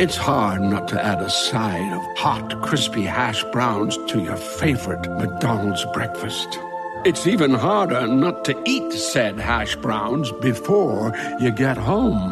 [0.00, 5.06] It's hard not to add a side of hot, crispy hash browns to your favorite
[5.18, 6.58] McDonald's breakfast.
[7.04, 12.30] It's even harder not to eat said hash browns before you get home.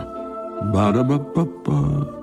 [0.72, 2.20] Ba-da-ba-ba-ba.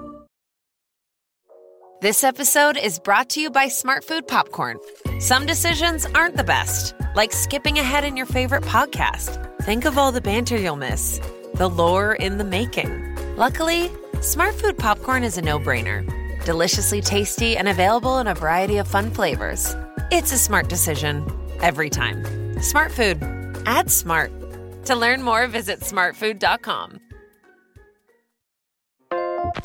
[2.01, 4.79] This episode is brought to you by Smartfood Popcorn.
[5.19, 9.37] Some decisions aren't the best, like skipping ahead in your favorite podcast.
[9.61, 11.21] Think of all the banter you'll miss,
[11.53, 13.15] the lore in the making.
[13.35, 16.05] Luckily, Smartfood Popcorn is a no brainer.
[16.43, 19.73] Deliciously tasty and available in a variety of fun flavors.
[20.11, 21.25] It's a smart decision
[21.61, 22.25] every time.
[22.55, 23.63] Smartfood.
[23.65, 24.29] Add smart.
[24.87, 26.99] To learn more, visit smartfood.com.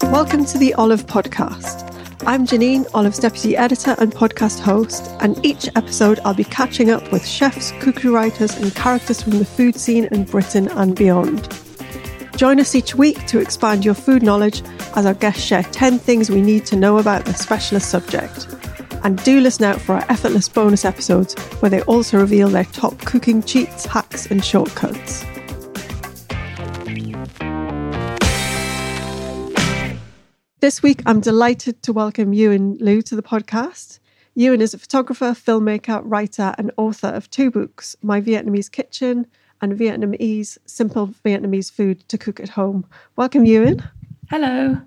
[0.05, 1.91] Welcome to the Olive Podcast.
[2.25, 7.11] I'm Janine, Olive's deputy editor and podcast host, and each episode I'll be catching up
[7.11, 11.49] with chefs, cookery writers, and characters from the food scene in Britain and beyond.
[12.37, 14.65] Join us each week to expand your food knowledge
[14.97, 18.49] as our guests share 10 things we need to know about their specialist subject.
[19.05, 22.99] And do listen out for our effortless bonus episodes where they also reveal their top
[23.03, 25.25] cooking cheats, hacks, and shortcuts.
[30.59, 34.01] This week, I'm delighted to welcome Uyen Luu to the podcast.
[34.37, 39.29] Uyen is a photographer, filmmaker, writer, and author of two books My Vietnamese Kitchen
[39.65, 42.87] and Vietnamese, simple Vietnamese food to cook at home.
[43.17, 43.83] Welcome, Uyen.
[44.31, 44.79] Hello.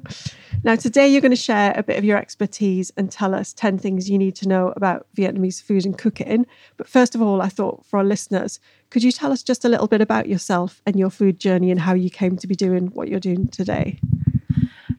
[0.64, 3.80] Now, today you're going to share a bit of your expertise and tell us 10
[3.80, 6.46] things you need to know about Vietnamese food and cooking.
[6.78, 9.70] But first of all, I thought for our listeners, could you tell us just a
[9.70, 12.88] little bit about yourself and your food journey and how you came to be doing
[12.88, 14.00] what you're doing today?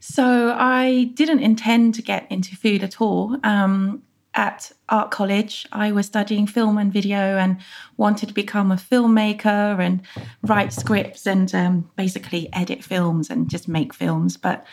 [0.00, 3.36] So, I didn't intend to get into food at all.
[3.42, 4.02] Um,
[4.34, 7.58] at art college, I was studying film and video and
[7.96, 10.02] wanted to become a filmmaker and
[10.42, 14.36] write scripts and um, basically edit films and just make films.
[14.36, 14.64] But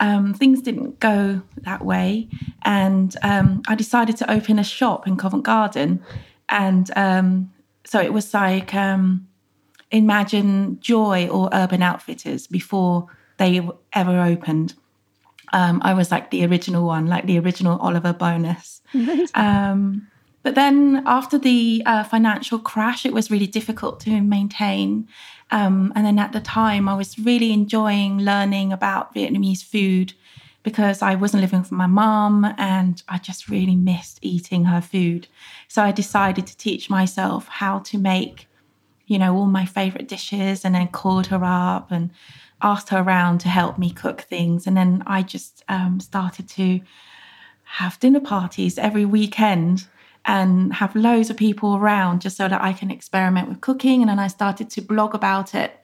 [0.00, 2.28] um, things didn't go that way.
[2.62, 6.02] And um, I decided to open a shop in Covent Garden.
[6.48, 7.52] And um,
[7.84, 9.28] so it was like um,
[9.90, 13.60] Imagine Joy or Urban Outfitters before they
[13.92, 14.74] ever opened.
[15.52, 18.80] Um, I was like the original one, like the original Oliver Bonas.
[19.34, 20.08] Um,
[20.42, 25.06] but then after the uh, financial crash, it was really difficult to maintain.
[25.50, 30.14] Um, and then at the time, I was really enjoying learning about Vietnamese food
[30.62, 35.26] because I wasn't living with my mom and I just really missed eating her food.
[35.68, 38.46] So I decided to teach myself how to make,
[39.06, 42.10] you know, all my favorite dishes and then called her up and
[42.62, 44.66] asked her around to help me cook things.
[44.66, 46.80] And then I just um, started to
[47.64, 49.86] have dinner parties every weekend
[50.24, 54.02] and have loads of people around just so that I can experiment with cooking.
[54.02, 55.78] And then I started to blog about it.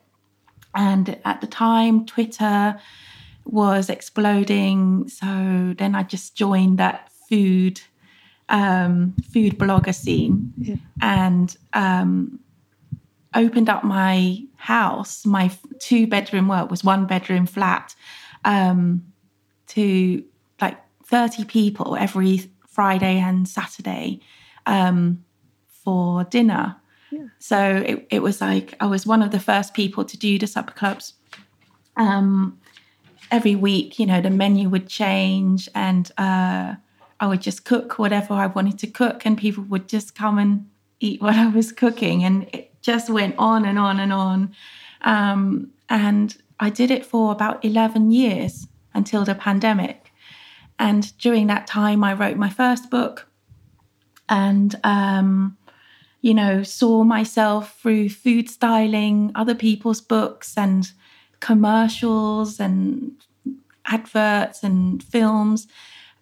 [0.75, 2.79] And at the time, Twitter
[3.45, 5.07] was exploding.
[5.07, 7.81] So then I just joined that food
[8.49, 10.75] um, food blogger scene yeah.
[11.01, 12.39] and um,
[13.35, 17.95] opened up my house, my two bedroom work was one bedroom flat,
[18.45, 19.03] um,
[19.67, 20.23] to
[20.61, 24.19] like 30 people every Friday and Saturday
[24.65, 25.23] um,
[25.67, 26.77] for dinner.
[27.11, 27.27] Yeah.
[27.39, 30.47] So it, it was like I was one of the first people to do the
[30.47, 31.13] supper clubs.
[31.95, 32.59] Um,
[33.31, 36.75] every week, you know, the menu would change and uh,
[37.19, 40.69] I would just cook whatever I wanted to cook, and people would just come and
[40.99, 42.23] eat what I was cooking.
[42.23, 44.55] And it just went on and on and on.
[45.01, 50.13] Um, and I did it for about 11 years until the pandemic.
[50.79, 53.27] And during that time, I wrote my first book
[54.29, 55.57] and, um,
[56.21, 60.89] you know, saw myself through food styling, other people's books and
[61.41, 63.11] commercials and
[63.85, 65.67] adverts and films.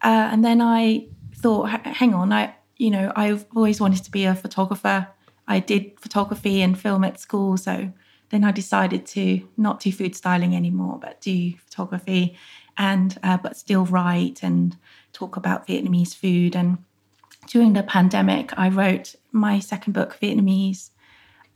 [0.02, 4.24] Uh, and then I thought, hang on, I you know I've always wanted to be
[4.24, 5.08] a photographer.
[5.48, 7.92] I did photography and film at school, so
[8.30, 12.36] then I decided to not do food styling anymore, but do photography
[12.76, 14.76] and uh, but still write and
[15.12, 16.56] talk about Vietnamese food.
[16.56, 16.78] And
[17.46, 20.90] during the pandemic, I wrote my second book, Vietnamese,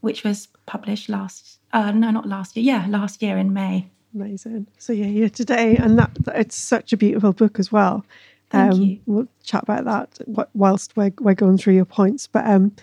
[0.00, 2.64] which was published last uh, no, not last year.
[2.64, 3.90] Yeah, last year in May.
[4.14, 4.66] Amazing.
[4.78, 8.04] So you're here today, and that it's such a beautiful book as well.
[8.50, 9.00] Thank um, you.
[9.06, 12.26] We'll chat about that whilst we're, we're going through your points.
[12.26, 12.74] But um,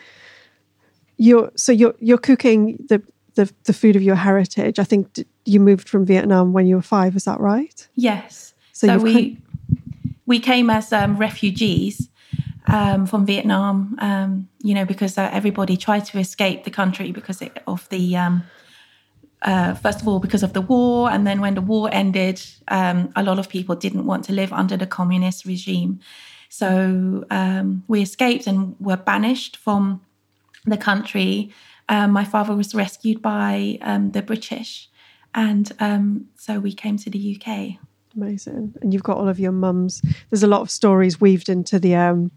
[1.18, 3.02] you're so you're you're cooking the
[3.36, 4.80] the, the food of your heritage.
[4.80, 7.16] I think you moved from Vietnam when you were five.
[7.16, 7.88] Is that right?
[7.96, 8.54] Yes.
[8.74, 9.38] So, so we
[10.26, 12.10] we came as um, refugees
[12.68, 13.96] um, from Vietnam.
[14.00, 18.44] Um, you know, because uh, everybody tried to escape the country because of the um,
[19.44, 23.10] uh, first of all because of the war, and then when the war ended, um,
[23.16, 26.00] a lot of people didn't want to live under the communist regime.
[26.50, 30.02] So um, we escaped and were banished from
[30.70, 31.52] the country
[31.90, 34.90] um, my father was rescued by um, the British,
[35.34, 37.78] and um, so we came to the UK.
[38.16, 40.02] Amazing, and you've got all of your mums.
[40.30, 42.32] There's a lot of stories weaved into the um,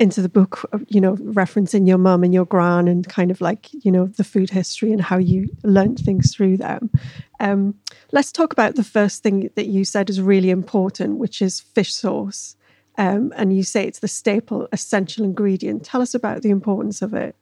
[0.00, 0.68] into the book.
[0.88, 4.24] You know, referencing your mum and your gran, and kind of like you know the
[4.24, 6.90] food history and how you learnt things through them.
[7.38, 7.76] Um,
[8.10, 11.94] let's talk about the first thing that you said is really important, which is fish
[11.94, 12.55] sauce.
[12.98, 15.84] Um, and you say it's the staple essential ingredient.
[15.84, 17.36] Tell us about the importance of it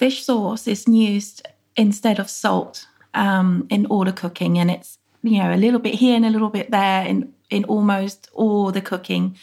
[0.00, 1.46] fish sauce is used
[1.76, 5.94] instead of salt um, in all the cooking, and it's you know a little bit
[5.94, 9.36] here and a little bit there in in almost all the cooking,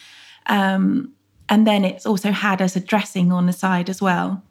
[0.46, 1.12] um,
[1.48, 4.42] and then it's also had as a dressing on the side as well.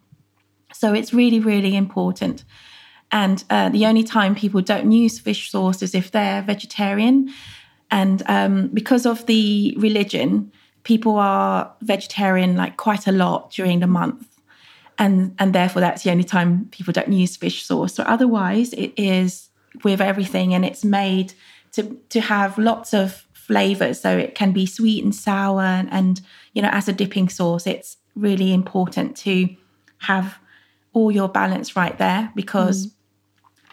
[0.72, 2.44] So it's really really important.
[3.10, 7.28] And uh, the only time people don't use fish sauce is if they're vegetarian,
[7.90, 10.52] and um, because of the religion,
[10.88, 14.26] people are vegetarian like quite a lot during the month
[14.98, 17.94] and and therefore that's the only time people don't use fish sauce.
[17.94, 19.48] So otherwise, it is
[19.84, 21.32] with everything, and it's made
[21.72, 24.00] to to have lots of flavors.
[24.00, 26.20] So it can be sweet and sour, and, and
[26.52, 29.48] you know, as a dipping sauce, it's really important to
[29.98, 30.38] have
[30.92, 32.86] all your balance right there because.
[32.86, 32.92] Mm.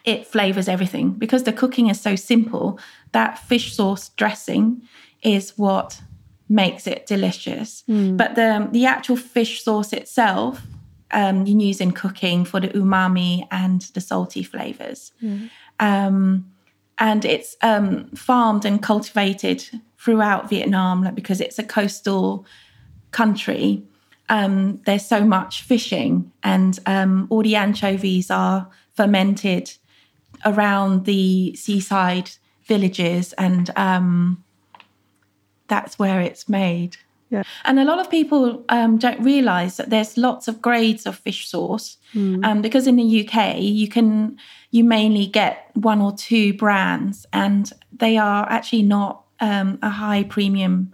[0.08, 2.80] It flavors everything because the cooking is so simple.
[3.12, 4.84] That fish sauce dressing
[5.24, 6.00] is what
[6.48, 7.84] makes it delicious.
[7.90, 8.18] Mm.
[8.18, 10.62] But the the actual fish sauce itself
[11.12, 15.12] um, you use in cooking for the umami and the salty flavors.
[15.22, 15.50] Mm.
[15.80, 16.52] Um,
[16.98, 19.64] and it's um, farmed and cultivated
[19.98, 22.46] throughout Vietnam like, because it's a coastal
[23.12, 23.84] country.
[24.30, 29.72] Um, there's so much fishing, and um, all the anchovies are fermented
[30.44, 32.32] around the seaside
[32.64, 34.44] villages, and um,
[35.68, 36.98] that's where it's made.
[37.30, 37.44] Yeah.
[37.66, 41.48] And a lot of people um, don't realize that there's lots of grades of fish
[41.48, 42.46] sauce mm.
[42.46, 44.38] um, because in the UK you can
[44.70, 50.24] you mainly get one or two brands and they are actually not um, a high
[50.24, 50.94] premium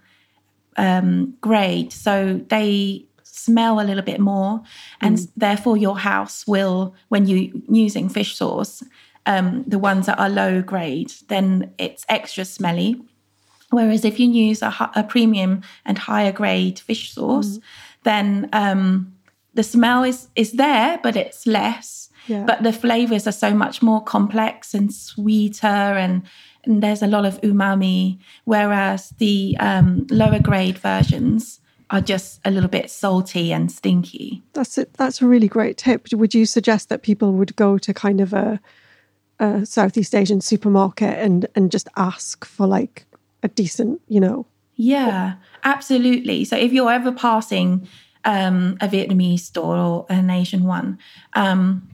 [0.77, 4.61] um, grade, so they smell a little bit more,
[4.99, 5.31] and mm.
[5.37, 8.83] therefore your house will when you using fish sauce.
[9.27, 12.99] Um, the ones that are low grade, then it's extra smelly.
[13.71, 17.61] Whereas if you use a, a premium and higher grade fish sauce, mm.
[18.03, 19.15] then um,
[19.53, 22.09] the smell is is there, but it's less.
[22.27, 22.43] Yeah.
[22.45, 26.21] But the flavors are so much more complex and sweeter, and,
[26.63, 28.19] and there's a lot of umami.
[28.43, 34.43] Whereas the um, lower grade versions are just a little bit salty and stinky.
[34.53, 34.93] That's it.
[34.93, 36.07] That's a really great tip.
[36.11, 38.59] Would you suggest that people would go to kind of a,
[39.39, 43.05] a Southeast Asian supermarket and and just ask for like
[43.43, 44.45] a decent, you know.
[44.75, 46.45] Yeah, absolutely.
[46.45, 47.87] So if you're ever passing
[48.25, 50.97] um, a Vietnamese store or an Asian one,
[51.33, 51.87] um,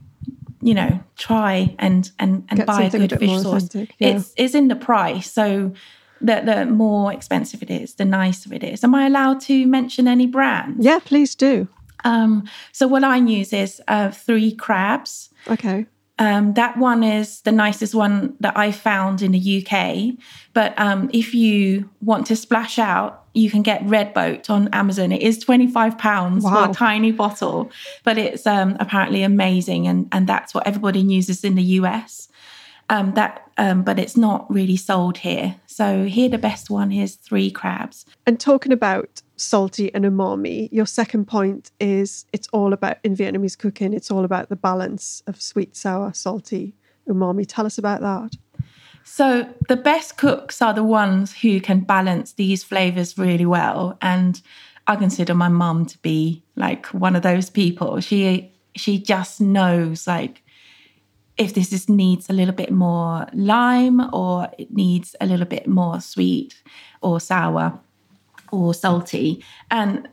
[0.60, 3.74] you know, try and and and Get buy a good a fish sauce.
[3.74, 3.86] Yeah.
[3.98, 5.72] It's it's in the price, so
[6.20, 8.82] the the more expensive it is, the nicer it is.
[8.84, 10.84] Am I allowed to mention any brands?
[10.84, 11.68] Yeah, please do.
[12.04, 15.30] Um, so what I use is uh, three crabs.
[15.48, 15.86] Okay.
[16.18, 20.18] Um, that one is the nicest one that I found in the UK.
[20.52, 25.12] But um, if you want to splash out, you can get Red Boat on Amazon.
[25.12, 26.64] It is £25 wow.
[26.64, 27.70] for a tiny bottle,
[28.02, 29.86] but it's um, apparently amazing.
[29.86, 32.28] And, and that's what everybody uses in the US.
[32.90, 35.56] Um, that, um, but it's not really sold here.
[35.66, 38.06] So here, the best one is three crabs.
[38.26, 40.68] And talking about salty and umami.
[40.70, 45.22] Your second point is it's all about in Vietnamese cooking, it's all about the balance
[45.26, 46.74] of sweet, sour, salty,
[47.08, 47.46] umami.
[47.46, 48.36] Tell us about that.
[49.04, 53.96] So the best cooks are the ones who can balance these flavors really well.
[54.02, 54.40] And
[54.86, 58.00] I consider my mum to be like one of those people.
[58.00, 60.42] She she just knows like
[61.36, 65.68] if this is, needs a little bit more lime or it needs a little bit
[65.68, 66.60] more sweet
[67.00, 67.80] or sour
[68.52, 69.44] or salty.
[69.70, 70.08] And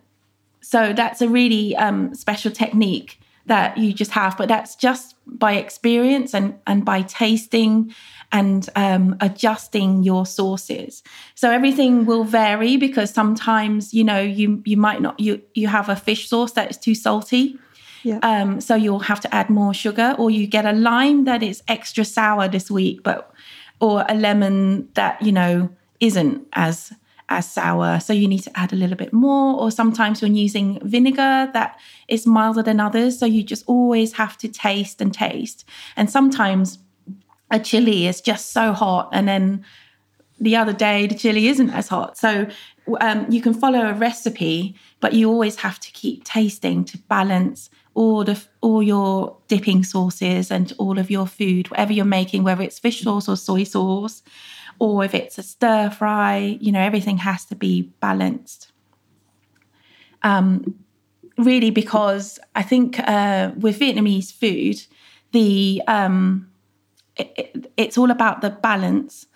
[0.62, 5.54] so that's a really um, special technique that you just have, but that's just by
[5.54, 7.94] experience and, and by tasting
[8.32, 11.04] and um, adjusting your sauces.
[11.36, 15.90] So everything will vary because sometimes you know you you might not you you have
[15.90, 17.58] a fish sauce that is too salty.
[18.04, 18.20] Yeah.
[18.22, 21.64] Um, so you'll have to add more sugar, or you get a lime that is
[21.68, 23.32] extra sour this week, but
[23.80, 26.92] or a lemon that you know isn't as
[27.30, 28.00] as sour.
[28.00, 29.60] So you need to add a little bit more.
[29.60, 33.18] Or sometimes when using vinegar that is milder than others.
[33.18, 35.66] So you just always have to taste and taste.
[35.96, 36.80] And sometimes
[37.52, 39.64] a chili is just so hot and then
[40.40, 42.18] the other day the chili isn't as hot.
[42.18, 42.48] So
[43.00, 47.70] um, you can follow a recipe, but you always have to keep tasting to balance
[47.94, 52.62] all the all your dipping sauces and all of your food, whatever you're making, whether
[52.62, 54.22] it's fish sauce or soy sauce
[54.80, 58.72] or if it's a stir fry, you know, everything has to be balanced.
[60.24, 60.76] Um,
[61.38, 64.84] really, because I think uh, with Vietnamese food,
[65.32, 66.50] the um,
[67.16, 69.28] it, it, it's all about the balance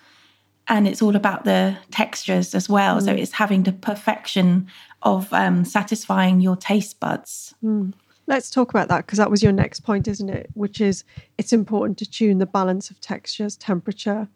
[0.68, 3.00] and it's all about the textures as well.
[3.00, 3.04] Mm.
[3.04, 4.68] So it's having the perfection
[5.02, 7.54] of um, satisfying your taste buds.
[7.62, 7.92] Mm.
[8.26, 10.50] Let's talk about that because that was your next point, isn't it?
[10.54, 11.02] Which is
[11.36, 14.28] it's important to tune the balance of textures, temperature,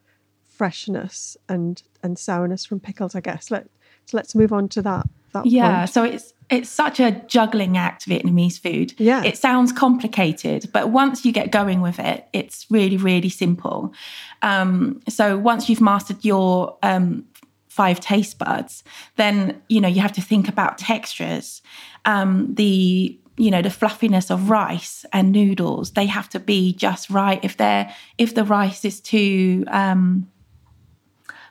[0.57, 3.51] freshness and and sourness from pickles, I guess.
[3.51, 3.67] Let
[4.07, 5.07] so let's move on to that.
[5.33, 5.91] that yeah, point.
[5.91, 8.95] so it's it's such a juggling act, Vietnamese food.
[8.99, 9.25] Yeah.
[9.25, 13.95] It sounds complicated, but once you get going with it, it's really, really simple.
[14.43, 17.25] Um, so once you've mastered your um,
[17.69, 18.85] five taste buds,
[19.17, 21.63] then you know you have to think about textures.
[22.05, 27.11] Um, the you know the fluffiness of rice and noodles they have to be just
[27.11, 30.31] right if they're if the rice is too um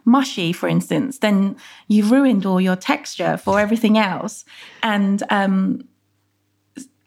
[0.06, 1.56] mushy, for instance, then
[1.88, 4.46] you've ruined all your texture for everything else.
[4.82, 5.88] And um,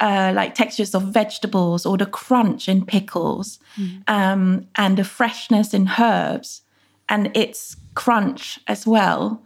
[0.01, 4.03] uh, like textures of vegetables or the crunch in pickles mm.
[4.09, 6.63] um, and the freshness in herbs
[7.09, 9.43] and its crunch as well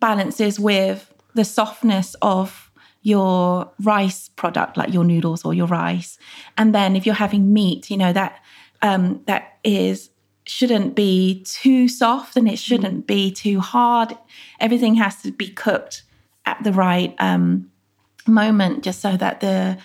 [0.00, 2.70] balances with the softness of
[3.02, 6.18] your rice product like your noodles or your rice
[6.58, 8.42] and then if you're having meat you know that
[8.82, 10.10] um, that is
[10.46, 14.16] shouldn't be too soft and it shouldn't be too hard.
[14.60, 16.02] Everything has to be cooked
[16.44, 17.70] at the right um,
[18.26, 19.78] moment, just so that the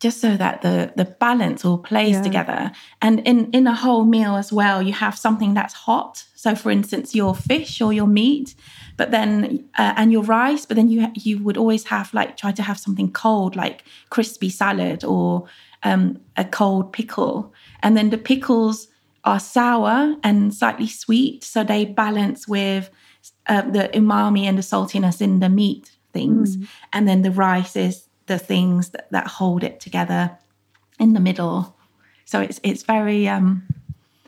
[0.00, 2.22] just so that the the balance all plays yeah.
[2.22, 2.72] together.
[3.00, 6.24] And in in a whole meal as well, you have something that's hot.
[6.34, 8.54] So, for instance, your fish or your meat,
[8.96, 10.66] but then uh, and your rice.
[10.66, 14.50] But then you you would always have like try to have something cold, like crispy
[14.50, 15.46] salad or
[15.82, 17.52] um, a cold pickle.
[17.82, 18.88] And then the pickles
[19.24, 22.90] are sour and slightly sweet, so they balance with
[23.46, 26.68] uh, the umami and the saltiness in the meat things, mm.
[26.92, 30.38] and then the rice is the things that, that hold it together
[30.98, 31.76] in the middle.
[32.24, 33.62] So it's it's very um,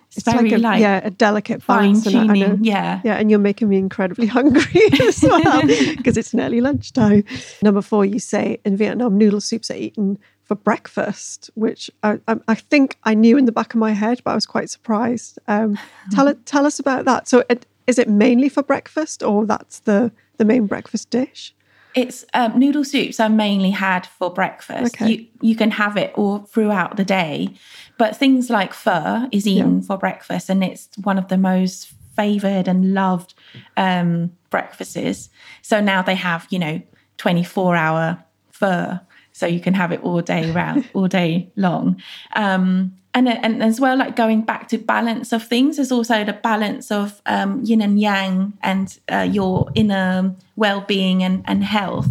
[0.08, 2.64] it's, it's very like, a, like yeah a delicate fine tuning.
[2.64, 5.62] Yeah, yeah, and you're making me incredibly hungry as well
[5.96, 7.24] because it's nearly lunchtime.
[7.62, 10.18] Number four, you say in Vietnam, noodle soups are eaten
[10.50, 14.32] for breakfast, which I, I, think I knew in the back of my head, but
[14.32, 15.38] I was quite surprised.
[15.46, 15.78] Um,
[16.10, 17.28] tell tell us about that.
[17.28, 21.54] So, it, is it mainly for breakfast, or that's the the main breakfast dish?
[21.94, 24.96] It's um, noodle soups are mainly had for breakfast.
[24.96, 25.12] Okay.
[25.12, 27.50] You you can have it all throughout the day,
[27.96, 29.86] but things like pho is eaten yeah.
[29.86, 33.34] for breakfast, and it's one of the most favored and loved
[33.76, 35.30] um, breakfasts.
[35.62, 36.82] So now they have you know
[37.18, 38.98] twenty four hour pho
[39.40, 42.00] so you can have it all day round, all day long.
[42.36, 46.34] Um, and and as well, like going back to balance of things, there's also the
[46.34, 52.06] balance of um, yin and yang and uh, your inner well-being and, and health.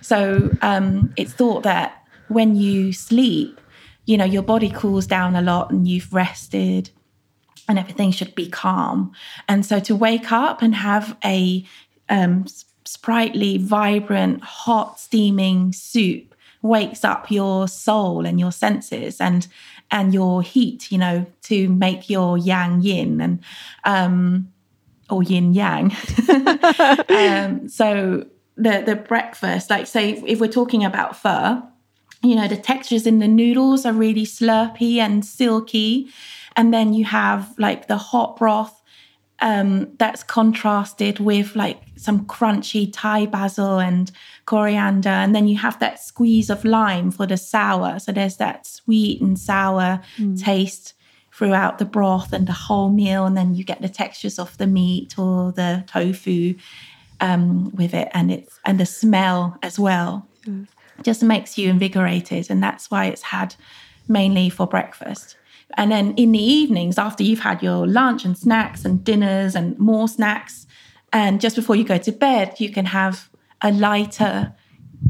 [0.00, 3.60] So um, it's thought that when you sleep,
[4.04, 6.90] you know your body cools down a lot and you've rested
[7.66, 9.12] and everything should be calm.
[9.48, 11.66] And so to wake up and have a
[12.08, 12.44] um,
[12.84, 16.33] sprightly, vibrant, hot, steaming soup
[16.64, 19.46] wakes up your soul and your senses and
[19.90, 23.38] and your heat you know to make your yang yin and
[23.84, 24.48] um
[25.10, 25.94] or yin yang.
[27.08, 31.62] Um so the the breakfast like say if, if we're talking about pho
[32.22, 36.08] you know the textures in the noodles are really slurpy and silky.
[36.56, 38.80] And then you have like the hot broth
[39.44, 44.10] um, that's contrasted with like some crunchy Thai basil and
[44.46, 45.10] coriander.
[45.10, 47.98] And then you have that squeeze of lime for the sour.
[47.98, 50.42] So there's that sweet and sour mm.
[50.42, 50.94] taste
[51.30, 53.26] throughout the broth and the whole meal.
[53.26, 56.54] And then you get the textures of the meat or the tofu
[57.20, 60.26] um, with it and it's and the smell as well.
[60.46, 60.68] Mm.
[61.02, 62.50] Just makes you invigorated.
[62.50, 63.54] And that's why it's had
[64.08, 65.36] mainly for breakfast.
[65.76, 69.78] And then in the evenings, after you've had your lunch and snacks and dinners and
[69.78, 70.66] more snacks,
[71.12, 73.28] and just before you go to bed, you can have
[73.60, 74.52] a lighter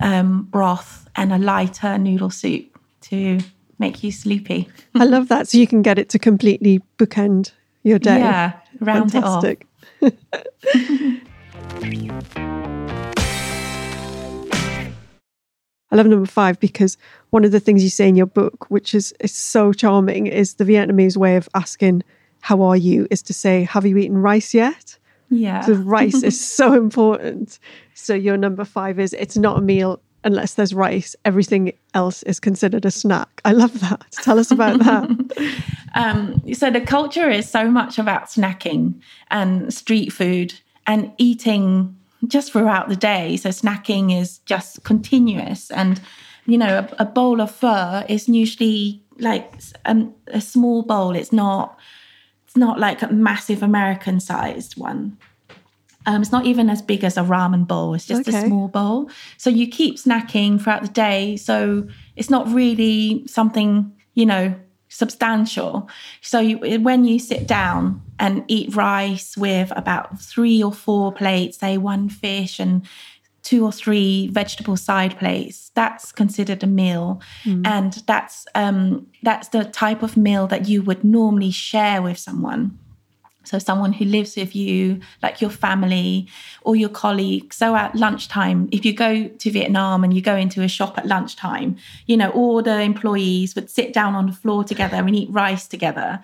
[0.00, 3.40] um, broth and a lighter noodle soup to
[3.78, 4.68] make you sleepy.
[4.94, 5.49] I love that.
[5.49, 7.52] So you can get it to completely bookend
[7.83, 8.18] your day.
[8.18, 9.66] Yeah, round Fantastic.
[10.00, 11.21] it off.
[15.90, 16.97] I love number five because
[17.35, 20.55] one of the things you say in your book, which is, is so charming, is
[20.55, 22.05] the Vietnamese way of asking,
[22.43, 23.09] How are you?
[23.11, 24.97] is to say, Have you eaten rice yet?
[25.31, 25.62] Yeah.
[25.62, 27.59] So rice is so important.
[27.95, 31.17] So your number five is it's not a meal unless there's rice.
[31.25, 33.41] Everything else is considered a snack.
[33.45, 34.07] I love that.
[34.12, 35.11] Tell us about that.
[35.97, 38.95] um, so the culture is so much about snacking
[39.33, 40.55] and street food
[40.87, 41.97] and eating
[42.29, 43.37] just throughout the day.
[43.38, 45.73] So snacking is just continuous.
[45.73, 46.00] And,
[46.47, 49.53] you know, a, a bowl of pho is usually like
[49.85, 51.15] um, a small bowl.
[51.15, 51.79] It's not,
[52.47, 55.17] it's not like a massive American sized one.
[56.07, 57.95] Um, it's not even as big as a ramen bowl.
[57.95, 58.45] It's just okay.
[58.45, 59.11] a small bowl.
[59.39, 61.37] So you keep snacking throughout the day.
[61.37, 64.55] So it's not really something, you know,
[64.89, 65.89] substantial.
[66.21, 71.59] So you, when you sit down and eat rice with about three or four plates,
[71.59, 72.83] say one fish and
[73.45, 77.65] two or three vegetable side plates, that's considered a meal, mm.
[77.65, 82.79] and that's um, that's the type of meal that you would normally share with someone.
[83.45, 86.29] So, someone who lives with you, like your family
[86.63, 87.57] or your colleagues.
[87.57, 91.07] So, at lunchtime, if you go to Vietnam and you go into a shop at
[91.07, 95.29] lunchtime, you know, all the employees would sit down on the floor together and eat
[95.31, 96.21] rice together.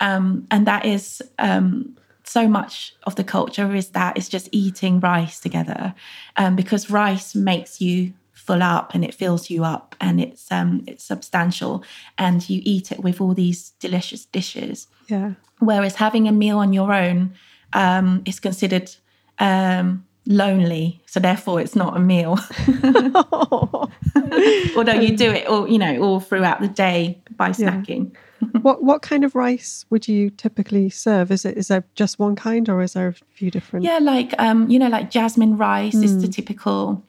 [0.00, 5.00] Um, and that is um, so much of the culture is that it's just eating
[5.00, 5.94] rice together
[6.36, 10.82] um, because rice makes you full up and it fills you up and it's um
[10.88, 11.84] it's substantial
[12.18, 16.72] and you eat it with all these delicious dishes yeah Whereas having a meal on
[16.72, 17.34] your own
[17.72, 18.90] um, is considered
[19.38, 22.36] um, lonely, so therefore it's not a meal.
[24.76, 28.12] Although you do it all, you know, all throughout the day by snacking.
[28.12, 28.18] Yeah.
[28.62, 31.30] What what kind of rice would you typically serve?
[31.30, 33.84] Is it is there just one kind, or is there a few different?
[33.84, 36.04] Yeah, like um, you know, like jasmine rice mm.
[36.04, 36.32] is the hmm.
[36.32, 37.04] typical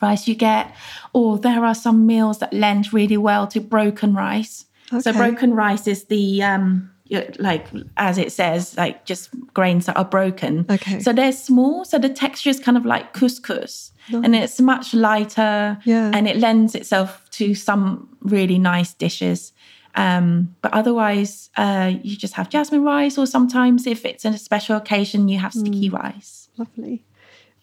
[0.00, 0.74] rice you get,
[1.12, 4.66] or there are some meals that lend really well to broken rice.
[4.92, 5.00] Okay.
[5.00, 6.90] So broken rice is the um,
[7.38, 10.66] like as it says, like just grains that are broken.
[10.70, 11.00] Okay.
[11.00, 11.84] So they're small.
[11.84, 14.24] So the texture is kind of like couscous, nice.
[14.24, 15.78] and it's much lighter.
[15.84, 16.10] Yeah.
[16.14, 19.52] And it lends itself to some really nice dishes.
[19.94, 24.76] Um, but otherwise, uh, you just have jasmine rice, or sometimes if it's a special
[24.76, 25.94] occasion, you have sticky mm.
[25.94, 26.48] rice.
[26.56, 27.04] Lovely.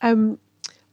[0.01, 0.39] Um,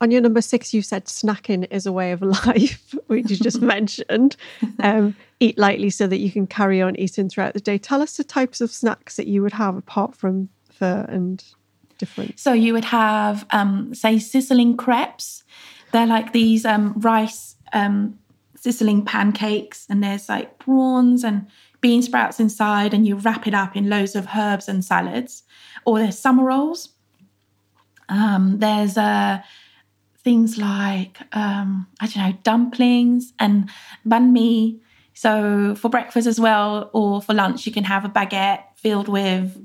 [0.00, 3.62] on your number six, you said snacking is a way of life, which you just
[3.76, 4.36] mentioned.
[4.80, 7.78] Um, eat lightly so that you can carry on eating throughout the day.
[7.78, 11.42] Tell us the types of snacks that you would have apart from pho and
[11.98, 12.38] different.
[12.38, 15.44] So you would have, um, say, sizzling crepes.
[15.92, 18.18] They're like these um, rice um,
[18.64, 21.46] sizzling pancakes, and there's like prawns and
[21.82, 25.42] bean sprouts inside, and you wrap it up in loads of herbs and salads.
[25.84, 26.88] Or there's summer rolls.
[28.08, 29.42] Um, there's uh,
[30.22, 33.68] things like um, I don't know dumplings and
[34.06, 34.80] banh mi.
[35.12, 39.62] So for breakfast as well, or for lunch, you can have a baguette filled with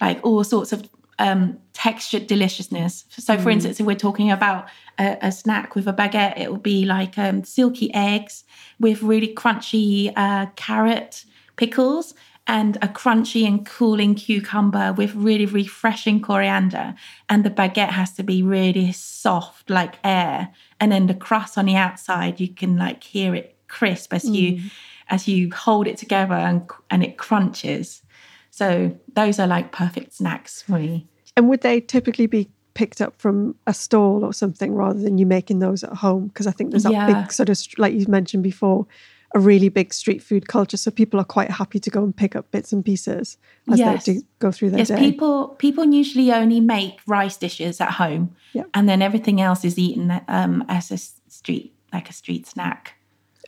[0.00, 3.04] like all sorts of um, textured deliciousness.
[3.10, 3.54] So, for mm.
[3.54, 7.18] instance, if we're talking about a, a, snack with a baguette, it will be like
[7.18, 8.44] um, silky eggs
[8.78, 11.24] with really crunchy uh, carrot
[11.56, 12.14] pickles
[12.48, 16.94] and a crunchy and cooling cucumber with really refreshing coriander.
[17.28, 20.48] And the baguette has to be really soft, like air.
[20.80, 24.34] And then the crust on the outside, you can like hear it crisp as mm.
[24.34, 24.70] you
[25.10, 28.02] as you hold it together and and it crunches.
[28.50, 31.06] So those are like perfect snacks for me.
[31.36, 35.26] And would they typically be picked up from a stall or something rather than you
[35.26, 36.28] making those at home?
[36.28, 37.22] Because I think there's that yeah.
[37.22, 38.86] big sort of like you mentioned before
[39.34, 40.76] a really big street food culture.
[40.76, 43.36] So people are quite happy to go and pick up bits and pieces
[43.70, 44.04] as yes.
[44.04, 44.98] they do go through their yes, day.
[44.98, 48.64] people people usually only make rice dishes at home, yeah.
[48.74, 50.98] and then everything else is eaten um, as a
[51.30, 52.97] street like a street snack.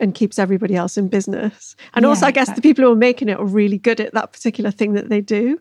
[0.01, 1.75] And keeps everybody else in business.
[1.93, 2.61] And yeah, also, I guess exactly.
[2.61, 5.21] the people who are making it are really good at that particular thing that they
[5.21, 5.59] do.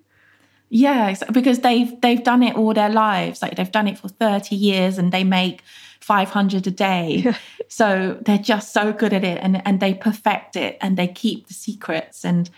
[0.71, 3.43] Yeah, because they've they've done it all their lives.
[3.43, 5.63] Like they've done it for 30 years and they make
[6.01, 7.23] 500 a day.
[7.25, 7.37] Yeah.
[7.69, 11.47] So they're just so good at it and and they perfect it and they keep
[11.47, 12.51] the secrets and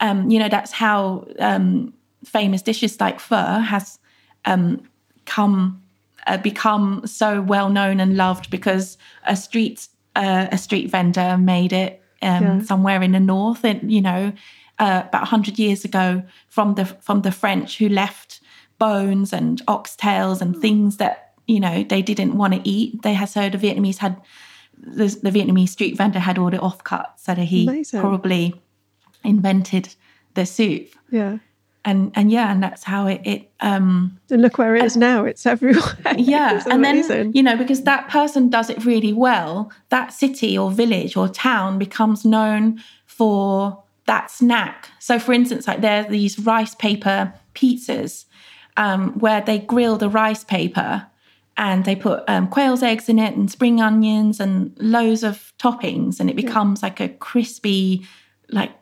[0.00, 1.92] um, you know that's how um,
[2.24, 3.98] famous dishes like pho has
[4.44, 4.80] um,
[5.26, 5.82] come
[6.26, 11.72] uh, become so well known and loved because a street uh, a street vendor made
[11.72, 12.62] it um, yeah.
[12.62, 14.32] somewhere in the north, and you know,
[14.78, 18.40] uh, about hundred years ago from the from the French who left
[18.78, 23.02] bones and oxtails and things that you know they didn't want to eat.
[23.02, 24.20] They had so the Vietnamese had
[24.76, 28.00] the, the Vietnamese street vendor had all the offcuts, so that he Amazing.
[28.00, 28.54] probably
[29.24, 29.94] invented
[30.34, 30.88] the soup.
[31.10, 31.38] Yeah
[31.84, 35.24] and and yeah and that's how it it um and look where it is now
[35.24, 35.82] it's everywhere.
[36.18, 40.56] Yeah it's and then you know because that person does it really well that city
[40.56, 44.88] or village or town becomes known for that snack.
[44.98, 48.24] So for instance like there are these rice paper pizzas
[48.76, 51.06] um, where they grill the rice paper
[51.56, 56.20] and they put um, quail's eggs in it and spring onions and loads of toppings
[56.20, 56.86] and it becomes yeah.
[56.86, 58.06] like a crispy
[58.50, 58.72] like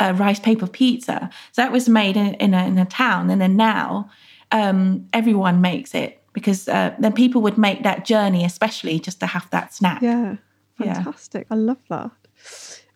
[0.00, 1.30] a rice paper pizza.
[1.52, 3.30] So that was made in, in, a, in a town.
[3.30, 4.10] And then now
[4.50, 9.26] um, everyone makes it because uh, then people would make that journey, especially just to
[9.26, 10.00] have that snack.
[10.00, 10.36] Yeah,
[10.78, 11.46] fantastic.
[11.50, 11.54] Yeah.
[11.54, 12.10] I love that.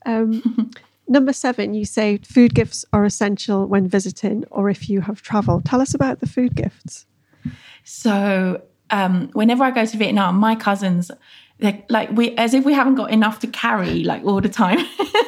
[0.07, 0.71] Um,
[1.09, 5.64] number seven, you say food gifts are essential when visiting or if you have traveled.
[5.64, 7.07] Tell us about the food gifts.
[7.85, 11.11] So, um, whenever I go to Vietnam, my cousins,
[11.61, 14.79] like we, as if we haven't got enough to carry, like all the time.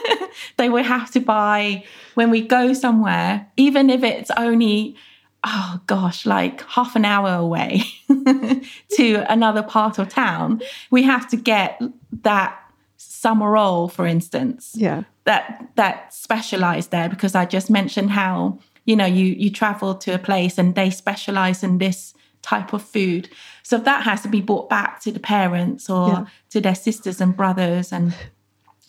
[0.57, 1.85] they will have to buy
[2.15, 4.97] when we go somewhere, even if it's only,
[5.45, 7.83] oh gosh, like half an hour away
[8.97, 10.61] to another part of town,
[10.91, 11.81] we have to get
[12.23, 12.59] that
[12.97, 14.73] summer roll, for instance.
[14.75, 15.05] Yeah.
[15.25, 20.15] That that specialized there because I just mentioned how, you know, you you travel to
[20.15, 22.15] a place and they specialize in this
[22.47, 23.29] type of food.
[23.63, 26.27] So that has to be brought back to the parents or yeah.
[26.51, 28.15] to their sisters and brothers and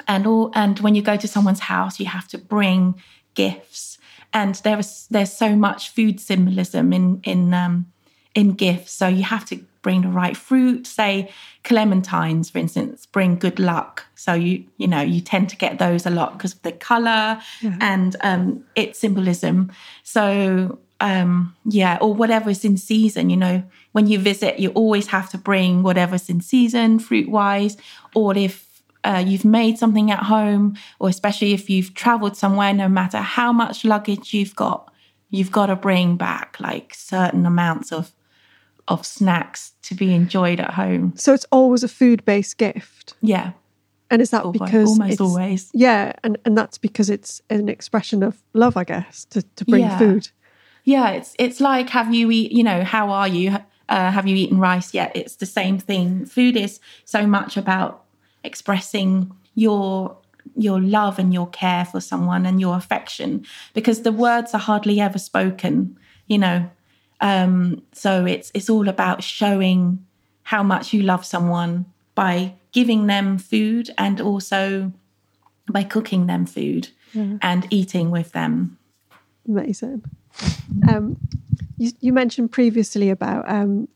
[0.07, 3.01] and all and when you go to someone's house you have to bring
[3.33, 3.97] gifts
[4.31, 7.91] and there is there's so much food symbolism in in um,
[8.35, 11.31] in gifts so you have to bring the right fruit say
[11.63, 16.05] clementines for instance bring good luck so you you know you tend to get those
[16.05, 17.77] a lot because of the color yeah.
[17.81, 19.71] and um, its symbolism
[20.03, 25.29] so um yeah or whatever's in season you know when you visit you always have
[25.29, 27.77] to bring whatever's in season fruit wise
[28.15, 28.67] or if
[29.03, 33.53] uh, you've made something at home, or especially if you've traveled somewhere, no matter how
[33.53, 34.91] much luggage you've got,
[35.29, 38.11] you've got to bring back like certain amounts of
[38.89, 41.13] of snacks to be enjoyed at home.
[41.15, 43.15] So it's always a food based gift.
[43.21, 43.51] Yeah.
[44.09, 45.69] And is that always, because almost always?
[45.73, 49.83] Yeah, and, and that's because it's an expression of love, I guess, to, to bring
[49.83, 49.97] yeah.
[49.97, 50.29] food.
[50.87, 53.57] Yeah, it's it's like have you eat, you know, how are you?
[53.89, 55.11] Uh, have you eaten rice yet?
[55.15, 56.25] It's the same thing.
[56.25, 58.05] Food is so much about
[58.45, 60.15] expressing your
[60.55, 65.01] your love and your care for someone and your affection because the words are hardly
[65.01, 65.97] ever spoken
[66.27, 66.69] you know
[67.19, 70.05] um, so it's it's all about showing
[70.43, 74.93] how much you love someone by giving them food and also
[75.69, 77.37] by cooking them food yeah.
[77.41, 78.77] and eating with them
[79.47, 80.01] amazing
[80.89, 81.17] um,
[81.77, 83.87] you, you, mentioned previously about um,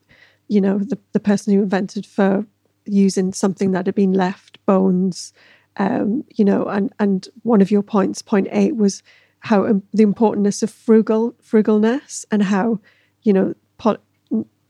[0.48, 2.46] you know the, the person who invented pho
[2.86, 5.34] using something that had been left, bones,
[5.78, 9.04] um, you know, and and one of your points, point eight, was
[9.40, 12.80] how um, the importance of frugal frugalness and how
[13.24, 14.02] you know pot,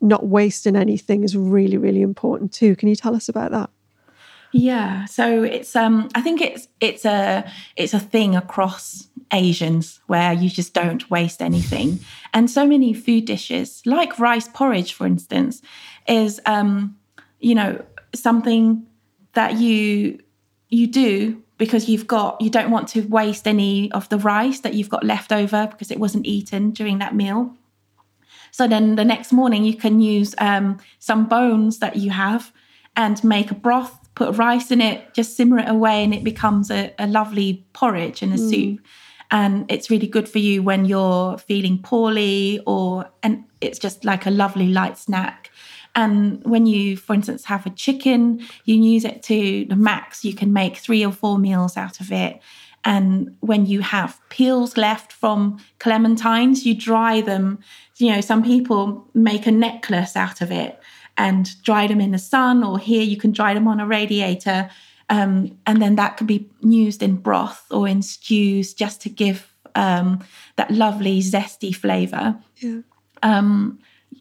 [0.01, 2.75] not wasting anything is really really important too.
[2.75, 3.69] Can you tell us about that?
[4.53, 10.33] Yeah, so it's um I think it's it's a it's a thing across Asians where
[10.33, 11.99] you just don't waste anything.
[12.33, 15.61] And so many food dishes, like rice porridge for instance,
[16.07, 16.97] is um
[17.39, 18.85] you know something
[19.33, 20.19] that you
[20.69, 24.73] you do because you've got you don't want to waste any of the rice that
[24.73, 27.55] you've got left over because it wasn't eaten during that meal
[28.51, 32.51] so then the next morning you can use um, some bones that you have
[32.95, 36.69] and make a broth put rice in it just simmer it away and it becomes
[36.71, 38.49] a, a lovely porridge and a mm.
[38.49, 38.85] soup
[39.31, 44.25] and it's really good for you when you're feeling poorly or and it's just like
[44.25, 45.51] a lovely light snack
[45.95, 50.23] and when you, for instance, have a chicken, you use it to the max.
[50.23, 52.41] You can make three or four meals out of it.
[52.83, 57.59] And when you have peels left from clementines, you dry them.
[57.97, 60.79] You know, some people make a necklace out of it
[61.17, 64.69] and dry them in the sun, or here you can dry them on a radiator.
[65.11, 69.53] Um, and then that can be used in broth or in stews just to give
[69.75, 70.23] um,
[70.55, 72.35] that lovely zesty flavor.
[72.57, 72.79] Yeah.
[73.21, 73.79] Um,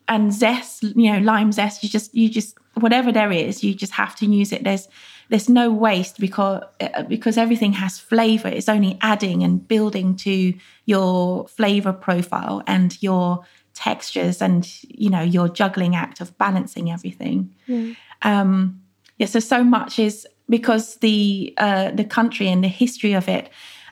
[0.08, 1.84] and zest, you know, lime zest.
[1.84, 4.64] You just, you just, whatever there is, you just have to use it.
[4.64, 4.88] There's,
[5.30, 8.48] there's no waste because uh, because everything has flavor.
[8.48, 10.52] It's only adding and building to
[10.86, 17.54] your flavor profile and your textures, and you know your juggling act of balancing everything.
[17.66, 17.94] Yeah.
[18.22, 18.82] Um,
[19.18, 19.28] yeah.
[19.28, 23.48] So so much is because the uh, the country and the history of it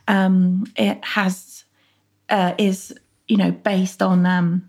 [0.09, 1.65] um, it has
[2.29, 2.93] uh, is
[3.29, 4.69] you know based on um,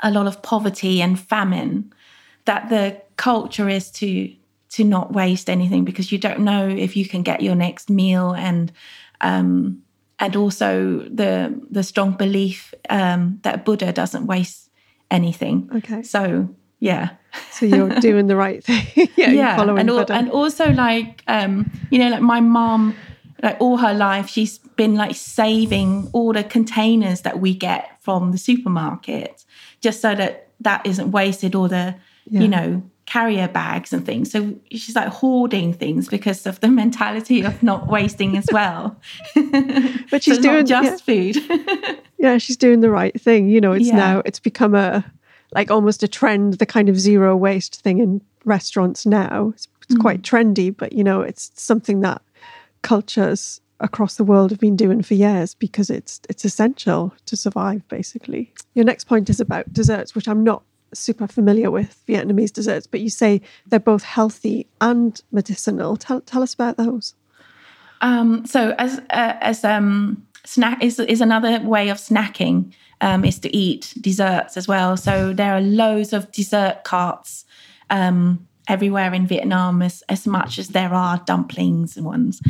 [0.00, 1.92] a lot of poverty and famine
[2.44, 4.34] that the culture is to
[4.70, 8.32] to not waste anything because you don't know if you can get your next meal
[8.32, 8.72] and
[9.20, 9.82] um,
[10.18, 14.70] and also the the strong belief um, that Buddha doesn't waste
[15.10, 15.68] anything.
[15.74, 16.02] Okay.
[16.02, 17.10] So yeah.
[17.50, 18.86] So you're doing the right thing.
[19.16, 19.30] yeah.
[19.30, 19.56] yeah.
[19.56, 22.94] Following and, al- and also like um, you know like my mom
[23.42, 28.30] like all her life she's been like saving all the containers that we get from
[28.32, 29.44] the supermarket
[29.80, 31.94] just so that that isn't wasted or the
[32.26, 32.40] Yeah.
[32.42, 37.42] you know carrier bags and things so she's like hoarding things because of the mentality
[37.42, 38.96] of not wasting as well
[40.10, 41.36] But she's So doing- just food
[42.18, 43.48] yeah, she's doing the right thing.
[43.48, 43.96] You know, it's Yeah.
[43.96, 45.04] now it's become a
[45.54, 49.52] like almost a trend, the kind of zero waste thing in restaurants now.
[49.54, 52.22] It's, it's quite trendy, but you know, it's something that
[52.82, 57.86] cultures across the world have been doing for years because it's it's essential to survive
[57.88, 58.52] basically.
[58.74, 60.62] Your next point is about desserts, which I'm not
[60.94, 65.96] super familiar with Vietnamese desserts, but you say they're both healthy and medicinal.
[65.96, 67.14] Tell tell us about those.
[68.00, 73.38] Um, so as uh, as um, snack is is another way of snacking um, is
[73.40, 74.96] to eat desserts as well.
[74.96, 77.44] So there are loads of dessert carts
[77.90, 82.40] um, everywhere in Vietnam, as as much as there are dumplings and ones,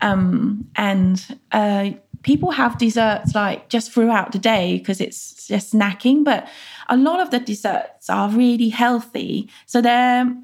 [0.00, 1.90] um, and uh,
[2.22, 6.24] people have desserts like just throughout the day because it's just snacking.
[6.24, 6.48] But
[6.88, 9.48] a lot of the desserts are really healthy.
[9.66, 10.34] So they're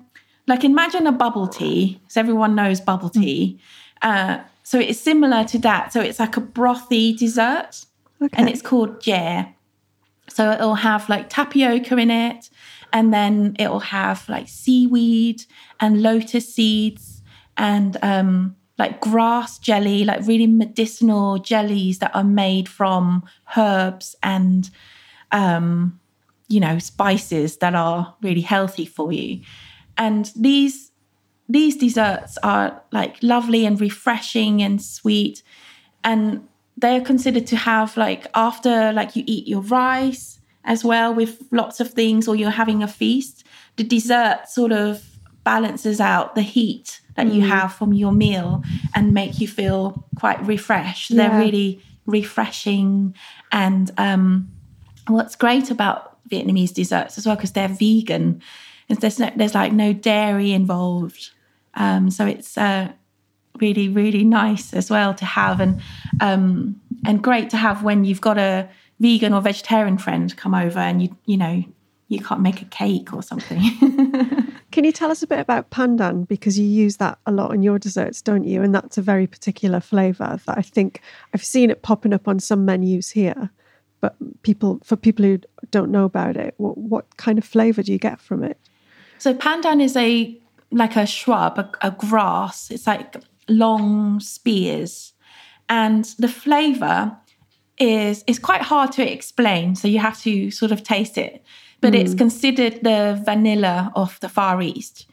[0.46, 2.00] like imagine a bubble tea.
[2.09, 3.59] So everyone knows bubble tea.
[4.03, 5.92] Uh, so it's similar to that.
[5.92, 7.85] So it's like a brothy dessert,
[8.24, 8.37] Okay.
[8.37, 9.54] and it's called chè.
[10.28, 12.48] So it'll have like tapioca in it,
[12.92, 15.44] and then it'll have like seaweed
[15.80, 17.22] and lotus seeds
[17.56, 23.22] and um, like grass jelly, like really medicinal jellies that are made from
[23.56, 24.70] herbs and
[25.30, 26.00] um,
[26.48, 29.40] you know spices that are really healthy for you.
[29.98, 30.90] And these
[31.48, 35.42] these desserts are like lovely and refreshing and sweet
[36.02, 41.42] and they're considered to have like after like you eat your rice as well with
[41.50, 43.44] lots of things or you're having a feast
[43.76, 45.04] the dessert sort of
[45.44, 48.62] balances out the heat that you have from your meal
[48.94, 51.14] and make you feel quite refreshed.
[51.14, 53.14] They're really refreshing
[53.50, 54.50] and um
[55.06, 58.42] what's great about vietnamese desserts as well because they're vegan
[58.88, 61.30] there's no, there's like no dairy involved.
[61.74, 62.92] Um so it's uh
[63.60, 65.80] really really nice as well to have and
[66.20, 68.68] um and great to have when you've got a
[69.00, 71.62] vegan or vegetarian friend come over and you you know
[72.08, 73.60] you can't make a cake or something
[74.74, 77.62] Can you tell us a bit about pandan because you use that a lot in
[77.62, 78.60] your desserts, don't you?
[78.60, 81.00] And that's a very particular flavour that I think
[81.32, 83.50] I've seen it popping up on some menus here.
[84.00, 85.38] But people, for people who
[85.70, 88.58] don't know about it, what, what kind of flavour do you get from it?
[89.18, 90.36] So pandan is a
[90.72, 92.68] like a shrub, a, a grass.
[92.72, 93.14] It's like
[93.48, 95.12] long spears,
[95.68, 97.16] and the flavour
[97.78, 99.74] is is quite hard to explain.
[99.76, 101.42] So you have to sort of taste it.
[101.80, 105.07] But it's considered the vanilla of the Far East,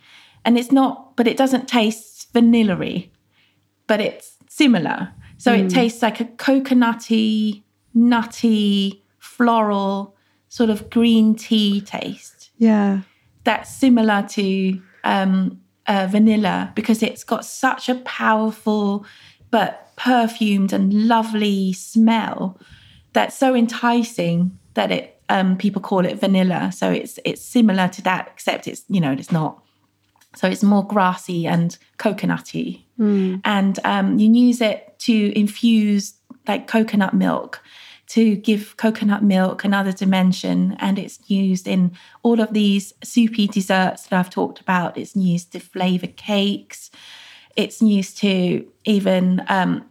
[0.46, 1.18] and it's not.
[1.18, 3.10] But it doesn't taste vanilla-y,
[3.88, 5.12] but it's similar.
[5.38, 7.64] So it tastes like a coconutty,
[7.94, 10.16] nutty, floral,
[10.50, 13.02] sort of green tea taste Yeah.
[13.44, 15.61] that's similar to um,
[15.92, 19.06] uh, vanilla because it's got such a powerful
[19.50, 22.58] but perfumed and lovely smell
[23.14, 26.72] that's so enticing that it um, people call it vanilla.
[26.74, 29.62] So it's it's similar to that, except it's you know it's not.
[30.36, 32.84] So it's more grassy and coconutty,
[33.44, 36.14] and um, you use it to infuse
[36.48, 37.62] like coconut milk
[38.12, 40.76] to give coconut milk another dimension.
[40.80, 41.92] And it's used in
[42.24, 44.98] all of these soupy desserts that I've talked about.
[44.98, 46.92] It's used to flavor cakes.
[47.56, 49.86] It's used to even um,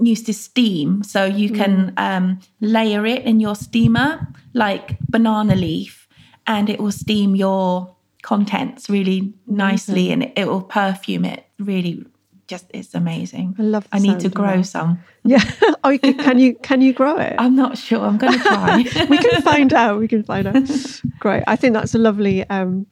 [0.00, 1.02] used to steam.
[1.02, 6.08] So you can um, layer it in your steamer like banana leaf,
[6.46, 12.04] and it will steam your contents really nicely, and it, it will perfume it really
[12.52, 13.56] just it's amazing.
[13.58, 13.88] I love.
[13.92, 15.02] I need to grow some.
[15.24, 15.42] Yeah.
[15.84, 17.34] oh, you can, can you can you grow it?
[17.38, 18.00] I'm not sure.
[18.04, 18.76] I'm going to try.
[19.08, 19.98] we can find out.
[19.98, 20.68] We can find out.
[21.18, 21.44] Great.
[21.46, 22.86] I think that's a lovely um,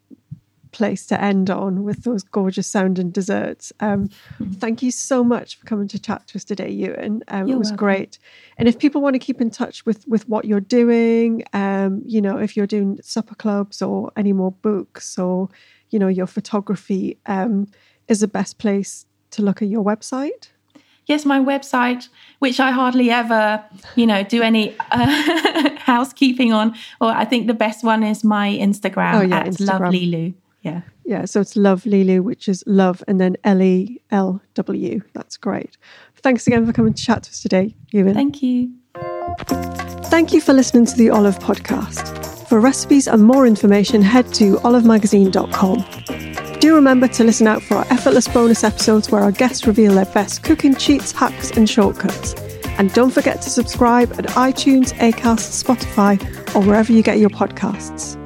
[0.73, 3.71] place to end on with those gorgeous sounding desserts.
[3.81, 4.57] Um, mm.
[4.57, 7.21] Thank you so much for coming to chat to us today, Uyen.
[7.29, 7.77] Um, it was welcome.
[7.77, 8.19] great.
[8.57, 12.23] And if people want to keep in touch with with what you're doing, um, you
[12.23, 15.51] know, if you're doing supper clubs or any more books or
[15.91, 17.67] you know your photography, um,
[18.09, 20.49] is the best place to look at your website.
[21.07, 23.65] Yes, my website, which I hardly ever,
[23.97, 26.75] you know, do any uh, housekeeping on.
[27.01, 29.81] Or I think the best one is my Instagram oh, yeah, at Instagram.
[29.81, 30.35] Love Lelu.
[30.63, 30.83] Yeah.
[31.05, 31.25] Yeah.
[31.25, 35.01] So it's Love Lelu, which is love and then L E L W.
[35.13, 35.77] That's great.
[36.17, 38.15] Thanks again for coming to chat to us today, Uyen.
[38.15, 38.71] Thank you.
[40.11, 42.49] Thank you for listening to the Olive Podcast.
[42.49, 46.50] For recipes and more information, head to olivemagazine.com.
[46.61, 50.05] Do remember to listen out for our effortless bonus episodes where our guests reveal their
[50.05, 52.35] best cooking cheats, hacks, and shortcuts.
[52.77, 56.21] And don't forget to subscribe at iTunes, Acast, Spotify,
[56.55, 58.20] or wherever you get your podcasts.